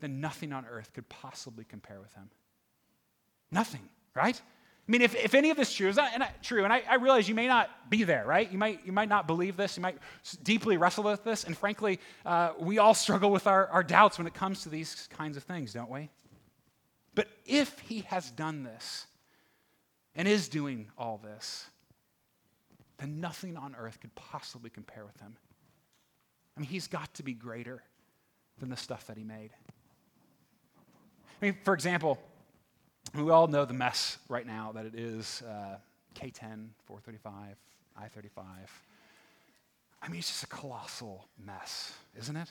[0.00, 2.28] then nothing on earth could possibly compare with him.
[3.50, 4.40] Nothing, right?
[4.86, 6.82] I mean, if, if any of this is true, is not, not true, and I,
[6.86, 8.50] I, realize you may not be there, right?
[8.52, 9.78] You might, you might not believe this.
[9.78, 9.96] You might
[10.42, 11.44] deeply wrestle with this.
[11.44, 15.08] And frankly, uh, we all struggle with our, our doubts when it comes to these
[15.16, 16.10] kinds of things, don't we?
[17.14, 19.06] But if he has done this
[20.14, 21.66] and is doing all this,
[22.98, 25.36] then nothing on earth could possibly compare with him.
[26.56, 27.82] I mean, he's got to be greater
[28.58, 29.50] than the stuff that he made.
[30.78, 32.18] I mean, for example,
[33.14, 35.76] we all know the mess right now that it is uh,
[36.14, 37.56] K10, 435,
[37.96, 38.46] I 35.
[40.02, 42.48] I mean, it's just a colossal mess, isn't it?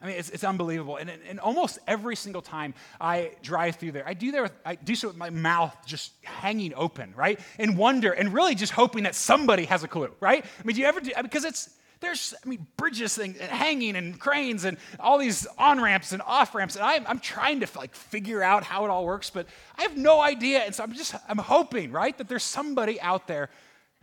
[0.00, 0.96] I mean, it's, it's unbelievable.
[0.96, 4.76] And, and almost every single time I drive through there, I do, there with, I
[4.76, 7.40] do so with my mouth just hanging open, right?
[7.58, 10.44] And wonder, and really just hoping that somebody has a clue, right?
[10.44, 14.20] I mean, do you ever do, because it's, there's, I mean, bridges thing, hanging and
[14.20, 16.76] cranes and all these on ramps and off ramps.
[16.76, 19.96] And I'm, I'm trying to like figure out how it all works, but I have
[19.96, 20.60] no idea.
[20.60, 23.50] And so I'm just, I'm hoping, right, that there's somebody out there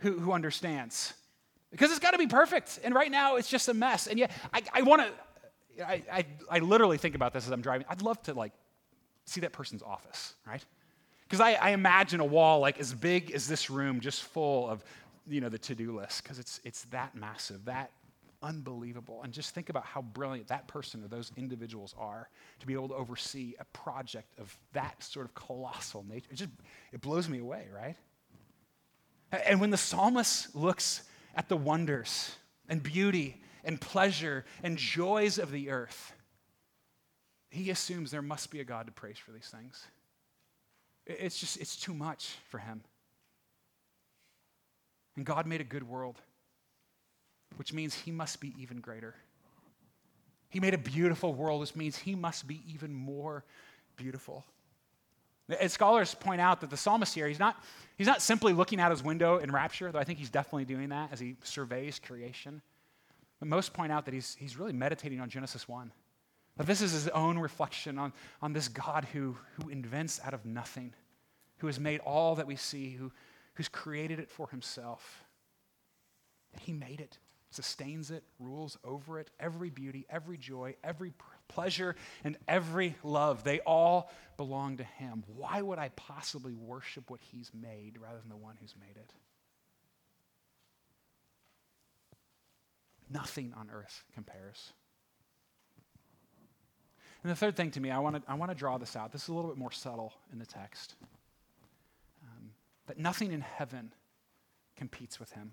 [0.00, 1.14] who, who understands.
[1.70, 2.80] Because it's got to be perfect.
[2.84, 4.06] And right now it's just a mess.
[4.06, 5.08] And yet I, I want to,
[5.84, 7.86] I, I, I literally think about this as I'm driving.
[7.88, 8.52] I'd love to like
[9.24, 10.64] see that person's office, right?
[11.24, 14.84] Because I, I, imagine a wall like as big as this room, just full of,
[15.26, 17.90] you know, the to-do list, because it's it's that massive, that
[18.42, 19.22] unbelievable.
[19.22, 22.28] And just think about how brilliant that person or those individuals are
[22.60, 26.28] to be able to oversee a project of that sort of colossal nature.
[26.30, 26.50] It just
[26.92, 27.96] it blows me away, right?
[29.32, 31.02] And when the psalmist looks
[31.34, 32.36] at the wonders
[32.68, 36.14] and beauty and pleasure and joys of the earth,
[37.50, 39.84] he assumes there must be a God to praise for these things.
[41.04, 42.82] It's just, it's too much for him.
[45.16, 46.20] And God made a good world,
[47.56, 49.14] which means he must be even greater.
[50.48, 53.44] He made a beautiful world, which means he must be even more
[53.96, 54.44] beautiful.
[55.60, 57.62] And scholars point out that the psalmist here, he's not,
[57.96, 60.90] he's not simply looking out his window in rapture, though I think he's definitely doing
[60.90, 62.62] that as he surveys creation.
[63.38, 65.92] But most point out that he's, he's really meditating on Genesis 1.
[66.56, 70.46] That this is his own reflection on, on this God who, who invents out of
[70.46, 70.94] nothing,
[71.58, 73.12] who has made all that we see, who,
[73.54, 75.22] who's created it for himself.
[76.60, 77.18] He made it,
[77.50, 79.30] sustains it, rules over it.
[79.38, 81.12] Every beauty, every joy, every
[81.48, 81.94] pleasure,
[82.24, 85.24] and every love, they all belong to him.
[85.26, 89.12] Why would I possibly worship what he's made rather than the one who's made it?
[93.10, 94.72] Nothing on earth compares.
[97.22, 99.12] And the third thing to me, I want to I want to draw this out.
[99.12, 100.94] This is a little bit more subtle in the text.
[102.22, 102.50] Um,
[102.86, 103.92] that nothing in heaven
[104.76, 105.52] competes with him.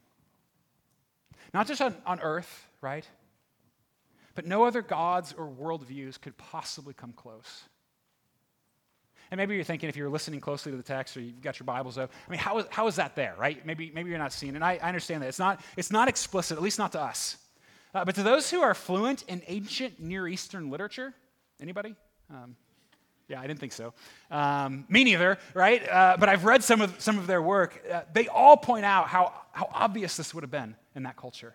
[1.53, 3.07] Not just on, on earth, right?
[4.35, 7.63] But no other gods or worldviews could possibly come close.
[9.31, 11.65] And maybe you're thinking, if you're listening closely to the text or you've got your
[11.65, 13.65] Bibles up, I mean, how is, how is that there, right?
[13.65, 14.57] Maybe, maybe you're not seeing it.
[14.57, 15.27] And I, I understand that.
[15.27, 17.37] It's not, it's not explicit, at least not to us.
[17.93, 21.13] Uh, but to those who are fluent in ancient Near Eastern literature,
[21.63, 21.95] Anybody?
[22.29, 22.57] Um,
[23.29, 23.93] yeah, I didn't think so.
[24.29, 25.87] Um, me neither, right?
[25.87, 27.81] Uh, but I've read some of, some of their work.
[27.89, 31.53] Uh, they all point out how, how obvious this would have been in that culture.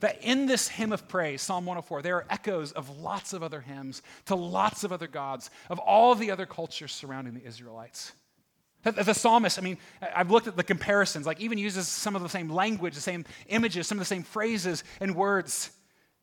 [0.00, 3.60] That in this hymn of praise, Psalm 104, there are echoes of lots of other
[3.60, 8.12] hymns to lots of other gods, of all the other cultures surrounding the Israelites.
[8.84, 9.78] The, psalmist, I mean,
[10.14, 13.24] I've looked at the comparisons, like even uses some of the same language, the same
[13.48, 15.70] images, some of the same phrases and words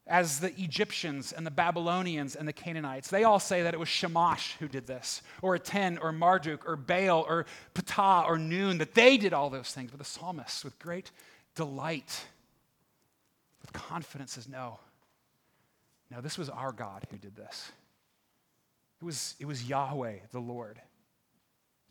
[0.08, 3.10] as the Egyptians and the Babylonians and the Canaanites.
[3.10, 6.76] They all say that it was Shamash who did this, or Aten, or Marduk, or
[6.76, 9.90] Baal, or Ptah, or Nun, that they did all those things.
[9.90, 11.12] But the psalmist, with great
[11.56, 12.26] delight,
[13.62, 14.80] with confidence, says, No.
[16.10, 17.72] No, this was our God who did this.
[19.02, 20.82] It was, it was Yahweh, the Lord.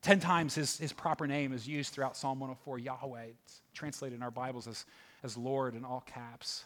[0.02, 3.24] Ten times his, his proper name is used throughout Psalm 104, Yahweh.
[3.44, 4.86] It's translated in our Bibles as,
[5.22, 6.64] as Lord in all caps.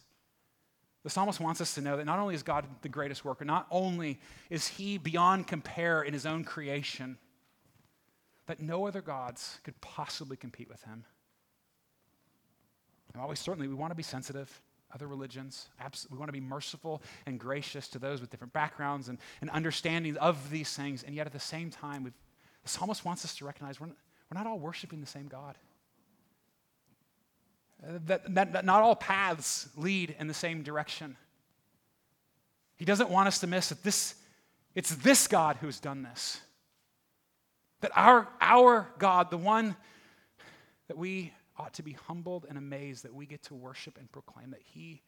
[1.02, 3.66] The psalmist wants us to know that not only is God the greatest worker, not
[3.70, 4.20] only
[4.50, 7.18] is he beyond compare in his own creation,
[8.46, 11.04] that no other gods could possibly compete with him.
[13.12, 14.60] And always, certainly, we want to be sensitive.
[14.94, 15.68] Other religions,
[16.08, 20.16] we want to be merciful and gracious to those with different backgrounds and, and understandings
[20.18, 21.02] of these things.
[21.02, 22.04] And yet, at the same time,
[22.64, 23.96] the psalmist wants us to recognize we're not,
[24.30, 25.56] we're not all worshiping the same God
[27.86, 31.16] uh, that, that, that not all paths lead in the same direction.
[32.76, 34.14] He doesn't want us to miss that this,
[34.74, 36.40] it's this God who's done this.
[37.80, 39.76] That our, our God, the one
[40.88, 44.50] that we ought to be humbled and amazed that we get to worship and proclaim
[44.50, 45.02] that He,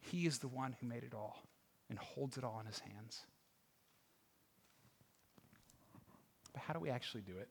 [0.00, 1.42] he is the one who made it all
[1.88, 3.22] and holds it all in His hands.
[6.52, 7.48] But how do we actually do it?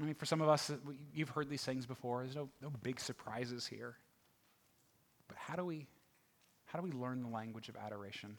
[0.00, 0.72] I mean, for some of us,
[1.14, 2.22] you've heard these things before.
[2.22, 3.96] There's no, no big surprises here.
[5.28, 5.86] But how do we
[6.66, 8.36] how do we learn the language of adoration?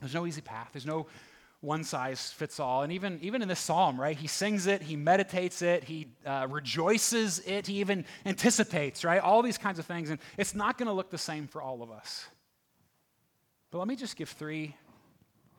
[0.00, 0.70] There's no easy path.
[0.72, 1.06] There's no
[1.60, 2.82] one size fits all.
[2.82, 6.48] And even, even in this psalm, right, he sings it, he meditates it, he uh,
[6.50, 9.20] rejoices it, he even anticipates, right?
[9.20, 10.10] All these kinds of things.
[10.10, 12.26] And it's not going to look the same for all of us.
[13.70, 14.74] But let me just give three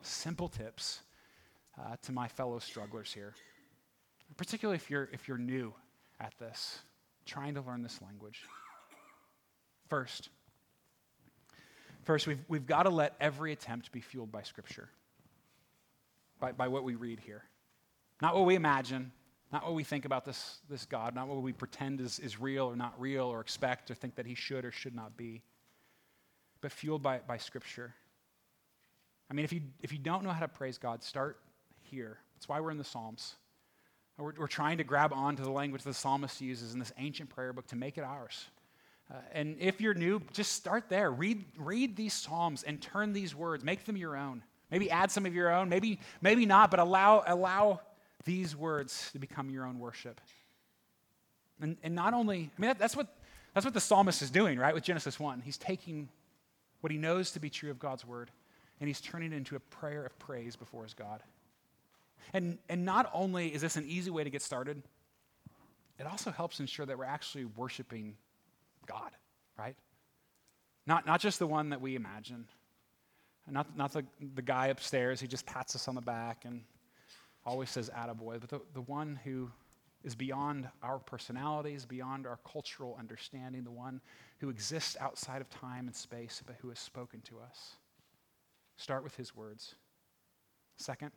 [0.02, 1.00] simple tips
[1.78, 3.34] uh, to my fellow strugglers here,
[4.36, 5.72] particularly if you're, if you're new
[6.20, 6.80] at this,
[7.26, 8.42] trying to learn this language.
[9.88, 10.30] First,
[12.04, 14.88] first we've, we've got to let every attempt be fueled by Scripture,
[16.40, 17.44] by, by what we read here.
[18.20, 19.12] Not what we imagine,
[19.50, 22.66] Not what we think about this, this God, not what we pretend is, is real
[22.66, 25.42] or not real or expect or think that he should or should not be,
[26.60, 27.94] but fueled by, by Scripture.
[29.30, 31.38] I mean, if you, if you don't know how to praise God, start
[31.82, 32.18] here.
[32.34, 33.34] That's why we're in the Psalms.
[34.16, 37.52] We're, we're trying to grab onto the language the psalmist uses in this ancient prayer
[37.52, 38.46] book to make it ours.
[39.10, 41.10] Uh, and if you're new, just start there.
[41.10, 44.42] Read, read these Psalms and turn these words, make them your own.
[44.70, 47.80] Maybe add some of your own, maybe, maybe not, but allow, allow
[48.24, 50.20] these words to become your own worship.
[51.60, 53.06] And, and not only, I mean, that, that's, what,
[53.54, 55.40] that's what the psalmist is doing, right, with Genesis 1.
[55.40, 56.10] He's taking
[56.82, 58.30] what he knows to be true of God's word
[58.80, 61.22] and he's turning it into a prayer of praise before his God.
[62.32, 64.82] And, and not only is this an easy way to get started,
[65.98, 68.16] it also helps ensure that we're actually worshiping
[68.86, 69.10] God,
[69.58, 69.76] right?
[70.86, 72.46] Not, not just the one that we imagine,
[73.50, 76.62] not, not the, the guy upstairs who just pats us on the back and
[77.44, 79.50] always says attaboy, but the, the one who
[80.04, 84.00] is beyond our personalities, beyond our cultural understanding, the one
[84.38, 87.72] who exists outside of time and space, but who has spoken to us.
[88.78, 89.74] Start with his words.
[90.76, 91.10] Second,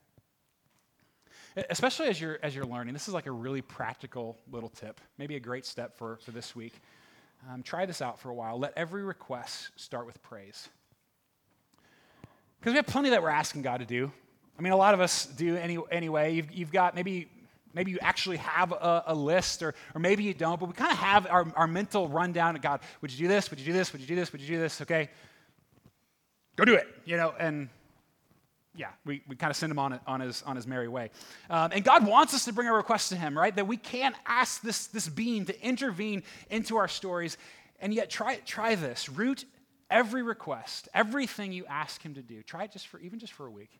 [1.69, 5.36] especially as you're, as you're learning, this is like a really practical little tip, maybe
[5.36, 6.74] a great step for, for this week.
[7.52, 8.58] Um, try this out for a while.
[8.58, 10.69] Let every request start with praise.
[12.60, 14.12] Because we have plenty that we're asking God to do.
[14.58, 16.34] I mean, a lot of us do any, anyway.
[16.34, 17.30] You've, you've got maybe,
[17.76, 20.91] maybe you actually have a, a list, or, or maybe you don't, but we kind
[20.91, 23.52] of have our, our mental rundown of God, would you do this?
[23.52, 23.93] Would you do this?
[23.93, 24.32] Would you do this?
[24.32, 24.82] Would you do this?
[24.82, 25.10] Okay.
[26.55, 27.69] Go do it, you know, and
[28.75, 31.11] yeah, we, we kind of send him on, on, his, on his merry way.
[31.49, 33.55] Um, and God wants us to bring our requests to him, right?
[33.55, 37.37] That we can't ask this, this being to intervene into our stories.
[37.79, 39.09] And yet, try, try this.
[39.09, 39.45] Root
[39.89, 42.41] every request, everything you ask him to do.
[42.43, 43.79] Try it just for, even just for a week.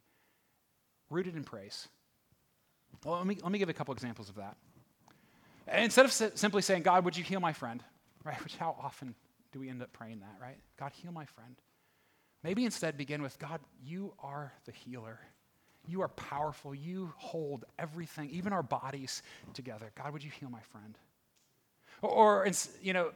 [1.10, 1.88] Rooted in praise.
[3.06, 4.58] Well, let me, let me give a couple examples of that.
[5.74, 7.82] Instead of simply saying, God, would you heal my friend?
[8.24, 8.42] Right?
[8.44, 9.16] Which how often
[9.54, 10.58] do we end up praying that, right?
[10.78, 11.56] God, heal my friend.
[12.44, 15.20] Maybe instead begin with God, you are the healer.
[15.88, 16.74] You are powerful.
[16.74, 19.22] You hold everything, even our bodies,
[19.54, 19.92] together.
[19.96, 20.98] God, would you heal my friend?
[22.02, 22.48] Or,
[22.82, 23.12] you know,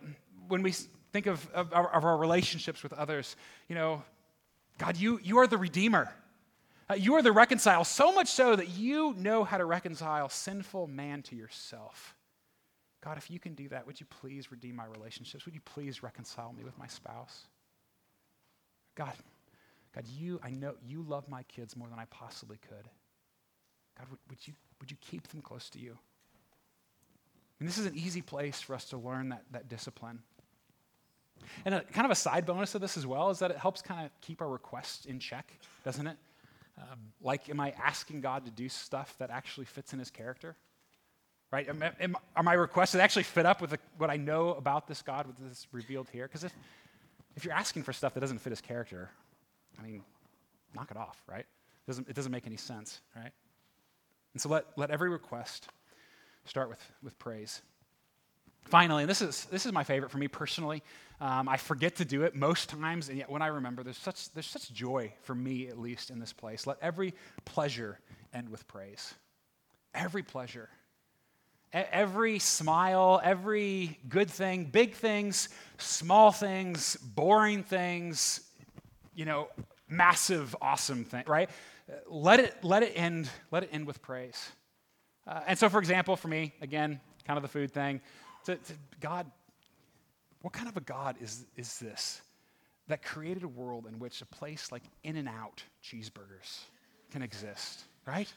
[0.48, 0.72] when we
[1.12, 3.36] think of, of, of, our relationships with others,
[3.68, 4.04] you know,
[4.78, 6.12] God, you, you are the redeemer.
[6.90, 10.86] Uh, you are the reconcile, so much so that you know how to reconcile sinful
[10.88, 12.16] man to yourself.
[13.04, 15.46] God, if you can do that, would you please redeem my relationships?
[15.46, 17.48] Would you please reconcile me with my spouse?
[18.96, 19.14] God,
[19.94, 22.90] God, you, I know you love my kids more than I possibly could.
[23.98, 25.98] God, would, would, you, would you keep them close to you?
[27.60, 30.20] And this is an easy place for us to learn that, that discipline.
[31.64, 33.82] And a, kind of a side bonus of this as well is that it helps
[33.82, 35.52] kind of keep our requests in check,
[35.84, 36.18] doesn't it?
[36.78, 40.58] Um, like, am I asking God to do stuff that actually fits in his character?
[41.52, 41.70] Right?
[41.70, 44.88] Am, am, are my requests that actually fit up with the, what I know about
[44.88, 46.28] this God, what is revealed here?
[46.28, 46.54] Because if,
[47.36, 49.10] if you're asking for stuff that doesn't fit his character,
[49.80, 50.02] I mean,
[50.74, 51.40] knock it off, right?
[51.40, 53.32] It doesn't, it doesn't make any sense, right?
[54.34, 55.68] And so let, let every request
[56.46, 57.62] start with, with praise.
[58.64, 60.82] Finally, and this is, this is my favorite for me personally.
[61.22, 64.32] Um, I forget to do it most times, and yet when I remember, there's such,
[64.34, 66.66] there's such joy for me, at least in this place.
[66.66, 67.14] Let every
[67.46, 68.00] pleasure
[68.34, 69.14] end with praise.
[69.94, 70.70] Every pleasure
[71.76, 78.42] every smile, every good thing, big things, small things, boring things,
[79.14, 79.50] you know,
[79.90, 81.50] massive, awesome thing, right?
[82.08, 84.52] Let it, let it end, let it end with praise.
[85.28, 88.02] Uh, and so, for example, for me, again, kind of the food thing,
[88.46, 89.30] to, to God,
[90.42, 92.22] what kind of a God is, is this
[92.88, 96.66] that created a world in which a place like In N Out cheeseburgers
[97.12, 98.32] can exist, right?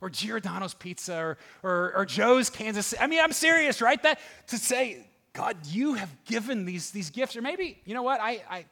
[0.00, 3.02] Or Giordano's Pizza or, or, or Joe's Kansas City.
[3.02, 4.02] I mean, I'm serious, right?
[4.02, 7.36] That to say, God, you have given these, these gifts.
[7.36, 8.20] Or maybe, you know what?
[8.20, 8.64] I, I,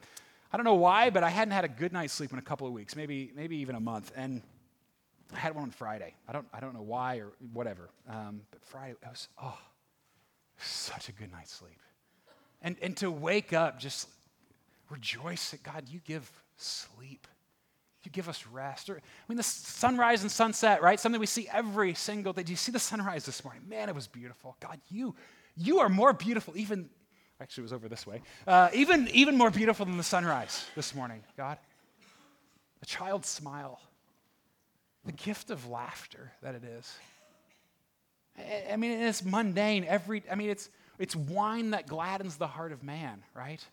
[0.53, 2.67] I don't know why, but I hadn't had a good night's sleep in a couple
[2.67, 4.13] of weeks, maybe, maybe even a month.
[4.17, 4.43] And
[5.35, 6.15] I had one on Friday.
[6.29, 7.91] I don't, I don't know why or whatever.
[8.09, 9.59] Um, but Friday, it was, oh,
[10.59, 11.81] such a good night's sleep.
[12.63, 14.09] And, and to wake up, just
[14.89, 17.27] rejoice that God, you give sleep.
[18.07, 18.89] You give us rest.
[18.89, 20.99] Or, I mean, the sunrise and sunset, right?
[21.01, 22.45] Something we see every single day.
[22.45, 23.63] Do you see the sunrise this morning?
[23.69, 24.57] Man, it was beautiful.
[24.61, 25.17] God, you,
[25.57, 26.89] you are more beautiful, even,
[27.41, 30.95] actually, it was over this way, uh, even, even more beautiful than the sunrise this
[30.95, 31.59] morning, God.
[32.81, 33.81] A child's smile,
[35.05, 36.95] the gift of laughter that it is.
[38.39, 39.85] I, I mean, it's mundane.
[39.85, 43.65] Every, I mean, it's, it's wine that gladdens the heart of man, right?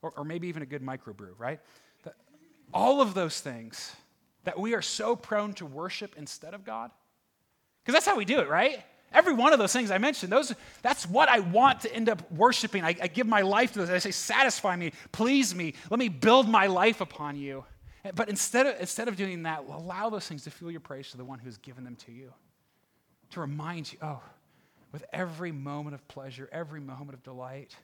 [0.00, 1.60] Or, or maybe even a good microbrew, right?
[2.72, 3.94] All of those things
[4.44, 6.90] that we are so prone to worship instead of God?
[7.82, 8.82] Because that's how we do it, right?
[9.12, 12.30] Every one of those things I mentioned, those, that's what I want to end up
[12.32, 12.82] worshiping.
[12.82, 13.90] I, I give my life to those.
[13.90, 17.64] I say, satisfy me, please me, let me build my life upon you.
[18.14, 21.16] But instead of, instead of doing that, allow those things to fuel your praise to
[21.16, 22.32] the one who's given them to you.
[23.30, 24.20] To remind you, oh,
[24.92, 27.76] with every moment of pleasure, every moment of delight,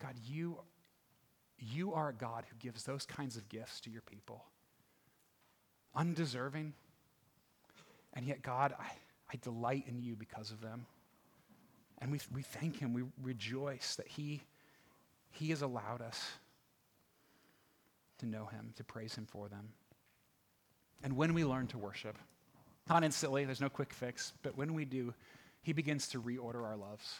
[0.00, 0.58] God, you,
[1.58, 4.44] you are a God who gives those kinds of gifts to your people.
[5.94, 6.74] Undeserving.
[8.14, 8.90] And yet, God, I,
[9.32, 10.86] I delight in you because of them.
[12.00, 12.92] And we, we thank him.
[12.92, 14.42] We rejoice that he,
[15.30, 16.30] he has allowed us
[18.18, 19.70] to know him, to praise him for them.
[21.02, 22.16] And when we learn to worship,
[22.88, 25.14] not instantly, there's no quick fix, but when we do,
[25.62, 27.14] he begins to reorder our loves.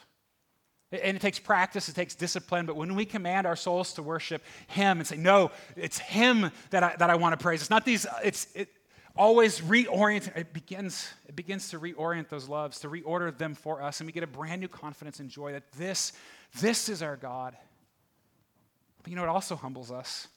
[0.91, 4.41] And it takes practice, it takes discipline, but when we command our souls to worship
[4.67, 7.61] Him and say, No, it's Him that I, that I want to praise.
[7.61, 8.69] It's not these, it's it,
[9.15, 10.35] always reorient.
[10.35, 14.13] It begins, it begins to reorient those loves, to reorder them for us, and we
[14.13, 16.13] get a brand new confidence and joy that this,
[16.59, 17.55] this is our God.
[19.03, 20.27] But you know, it also humbles us.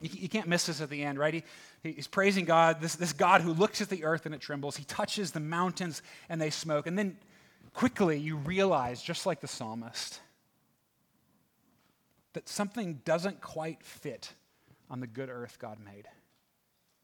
[0.00, 1.44] You, you can't miss this at the end, right?
[1.82, 4.76] He, he's praising God, this, this God who looks at the earth and it trembles.
[4.76, 6.86] He touches the mountains and they smoke.
[6.86, 7.16] And then
[7.74, 10.20] quickly you realize, just like the psalmist,
[12.32, 14.32] that something doesn't quite fit
[14.88, 16.08] on the good earth God made.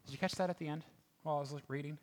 [0.07, 0.85] Did you catch that at the end
[1.23, 1.99] while I was reading?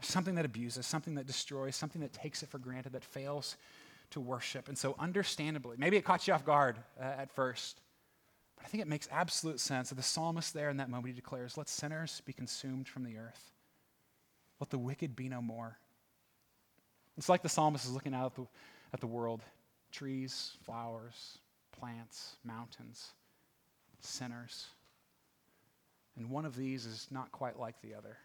[0.00, 3.56] something that abuses, something that destroys, something that takes it for granted, that fails
[4.10, 4.68] to worship.
[4.68, 7.80] And so, understandably, maybe it caught you off guard uh, at first.
[8.56, 11.12] But I think it makes absolute sense that the psalmist there in that moment, he
[11.12, 13.52] declares, Let sinners be consumed from the earth.
[14.60, 15.78] Let the wicked be no more.
[17.18, 18.46] It's like the psalmist is looking out at the,
[18.94, 19.42] at the world
[19.90, 21.38] trees, flowers,
[21.78, 23.12] plants, mountains,
[24.00, 24.68] sinners.
[26.16, 28.16] And one of these is not quite like the other.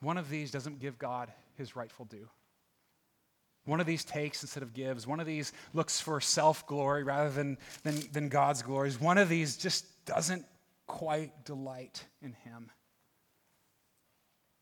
[0.00, 2.28] One of these doesn't give God his rightful due.
[3.64, 5.06] One of these takes instead of gives.
[5.06, 9.00] One of these looks for self glory rather than, than, than God's glories.
[9.00, 10.44] One of these just doesn't
[10.86, 12.70] quite delight in Him.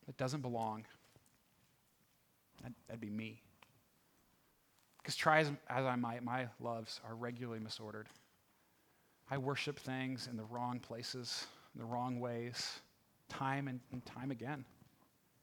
[0.07, 0.85] It doesn't belong.
[2.61, 3.41] That'd, that'd be me.
[5.01, 8.05] Because try as, as I might, my loves are regularly misordered.
[9.29, 12.79] I worship things in the wrong places, in the wrong ways,
[13.29, 14.65] time and, and time again.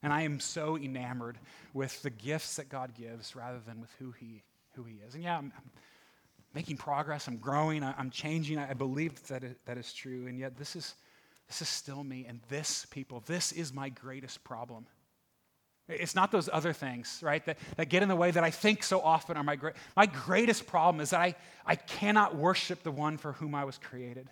[0.03, 1.39] And I am so enamored
[1.75, 4.43] with the gifts that God gives rather than with who He,
[4.79, 5.14] who he is.
[5.14, 5.71] And yeah, I'm, I'm
[6.55, 8.59] making progress, I'm growing, I, am changing.
[8.59, 10.27] I, I believe that it, that is true.
[10.29, 10.95] And yet, this is,
[11.49, 12.27] this is still me.
[12.29, 14.87] And this, people, this is my greatest problem.
[15.89, 18.82] It's not those other things, right, that, that get in the way that I think
[18.82, 19.74] so often are my great.
[19.97, 21.34] My greatest problem is that I,
[21.64, 24.28] I cannot worship the one for whom I was created.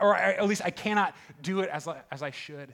[0.00, 2.68] Or I, at least I cannot do it as, as I should.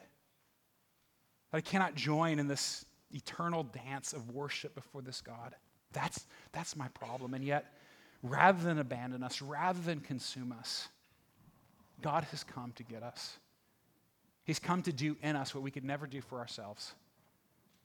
[1.51, 5.55] That I cannot join in this eternal dance of worship before this God.
[5.93, 7.35] That's, that's my problem.
[7.35, 7.71] And yet,
[8.23, 10.89] rather than abandon us, rather than consume us,
[12.01, 13.39] God has come to get us.
[14.45, 16.95] He's come to do in us what we could never do for ourselves.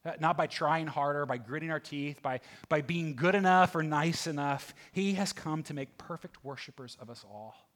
[0.05, 2.39] Uh, not by trying harder, by gritting our teeth, by,
[2.69, 4.73] by being good enough or nice enough.
[4.93, 7.69] He has come to make perfect worshipers of us all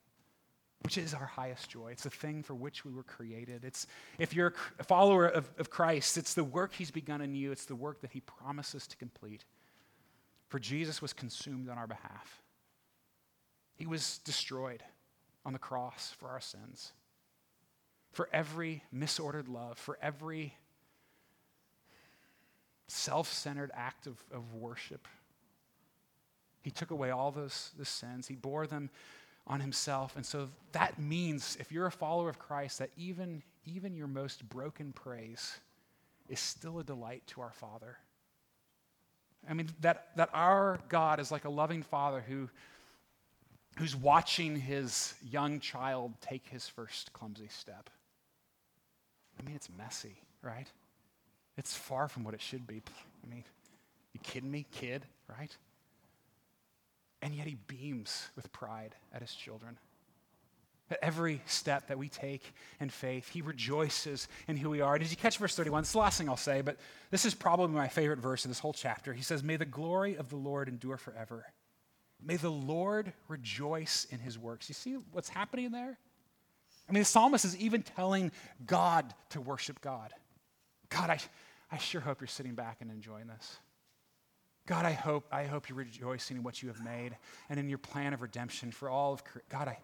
[0.84, 1.91] which is our highest joy.
[1.91, 3.63] It's the thing for which we were created.
[3.63, 3.88] It's
[4.19, 7.65] if you're a follower of, of Christ, it's the work he's begun in you, it's
[7.65, 9.45] the work that he promises to complete.
[10.49, 12.41] For Jesus was consumed on our behalf.
[13.76, 14.84] He was destroyed
[15.45, 16.91] on the cross for our sins.
[18.11, 20.53] For every misordered love, for every
[22.88, 25.07] self centered act of, of worship,
[26.61, 28.27] he took away all those, those sins.
[28.27, 28.89] He bore them
[29.45, 30.15] on himself.
[30.15, 34.47] And so that means, if you're a follower of Christ, that even, even your most
[34.47, 35.59] broken praise
[36.29, 37.97] is still a delight to our Father.
[39.49, 42.49] I mean, that, that our God is like a loving father who,
[43.77, 47.89] who's watching his young child take his first clumsy step.
[49.38, 50.67] I mean, it's messy, right?
[51.58, 52.82] It's far from what it should be.
[53.24, 53.43] I mean,
[54.14, 55.56] you kidding me, kid, right?
[57.24, 59.78] and yet he beams with pride at his children.
[60.91, 62.43] At every step that we take
[62.82, 64.99] in faith, he rejoices in who we are.
[64.99, 65.84] Did you catch verse 31?
[65.84, 66.78] It's the last thing I'll say, but
[67.12, 69.14] this is probably my favorite verse in this whole chapter.
[69.14, 71.45] He says, May the glory of the Lord endure forever.
[72.22, 74.68] May the Lord rejoice in his works.
[74.68, 75.97] You see what's happening there?
[76.89, 78.34] I mean, the psalmist is even telling
[78.66, 80.12] God to worship God.
[80.89, 81.20] God, I,
[81.74, 83.57] I sure hope you're sitting back and enjoying this.
[84.67, 87.17] God, I hope, I hope you're rejoicing in what you have made
[87.49, 89.80] and in your plan of redemption for all of God, I,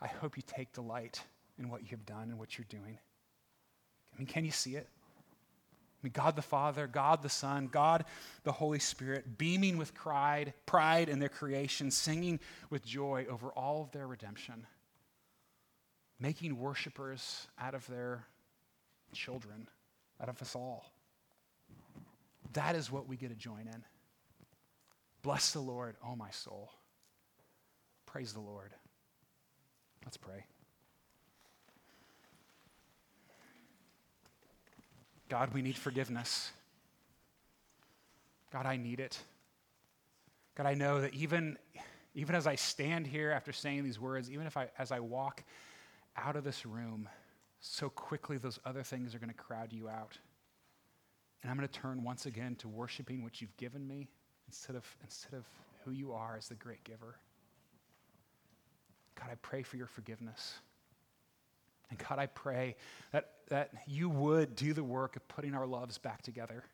[0.00, 1.22] I hope you take delight
[1.58, 2.98] in what you have done and what you're doing.
[4.10, 4.88] I mean, can you see it?
[4.88, 8.06] I mean, God the Father, God the Son, God
[8.44, 12.40] the Holy Spirit, beaming with pride, pride in their creation, singing
[12.70, 14.66] with joy over all of their redemption,
[16.18, 18.24] making worshipers out of their
[19.12, 19.68] children,
[20.18, 20.93] out of us all.
[22.54, 23.84] That is what we get to join in.
[25.22, 26.70] Bless the Lord, oh my soul.
[28.06, 28.72] Praise the Lord.
[30.04, 30.44] Let's pray.
[35.28, 36.50] God, we need forgiveness.
[38.52, 39.18] God, I need it.
[40.54, 41.58] God, I know that even,
[42.14, 45.42] even as I stand here after saying these words, even if I, as I walk
[46.16, 47.08] out of this room,
[47.60, 50.18] so quickly those other things are going to crowd you out.
[51.44, 54.08] And I'm going to turn once again to worshiping what you've given me
[54.48, 55.44] instead of, instead of
[55.84, 57.16] who you are as the great giver.
[59.14, 60.54] God, I pray for your forgiveness.
[61.90, 62.76] And God, I pray
[63.12, 66.64] that, that you would do the work of putting our loves back together.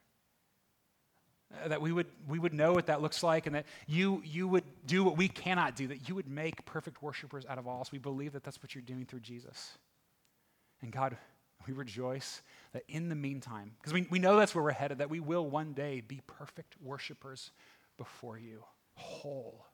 [1.53, 4.47] Uh, that we would, we would know what that looks like and that you, you
[4.47, 7.81] would do what we cannot do, that you would make perfect worshipers out of all
[7.81, 7.91] us.
[7.91, 9.77] We believe that that's what you're doing through Jesus.
[10.81, 11.17] And God,
[11.67, 12.43] we rejoice
[12.73, 15.49] that in the meantime, because we, we know that's where we're headed, that we will
[15.49, 17.51] one day be perfect worshipers
[17.97, 19.67] before you, whole.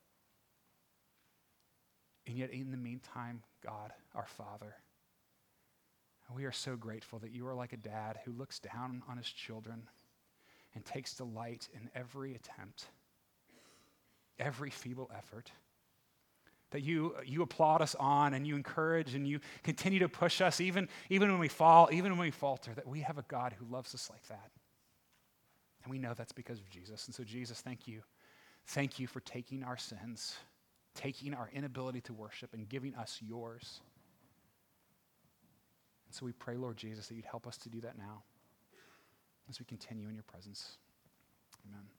[2.26, 4.74] And yet, in the meantime, God, our Father,
[6.34, 9.28] we are so grateful that you are like a dad who looks down on his
[9.28, 9.82] children
[10.74, 12.86] and takes delight in every attempt,
[14.38, 15.52] every feeble effort.
[16.70, 20.60] That you, you applaud us on and you encourage and you continue to push us,
[20.60, 23.72] even, even when we fall, even when we falter, that we have a God who
[23.72, 24.50] loves us like that.
[25.84, 27.06] And we know that's because of Jesus.
[27.06, 28.02] And so, Jesus, thank you.
[28.66, 30.36] Thank you for taking our sins,
[30.96, 33.80] taking our inability to worship, and giving us yours.
[36.06, 38.24] And so we pray, Lord Jesus, that you'd help us to do that now
[39.48, 40.78] as we continue in your presence.
[41.68, 41.95] Amen.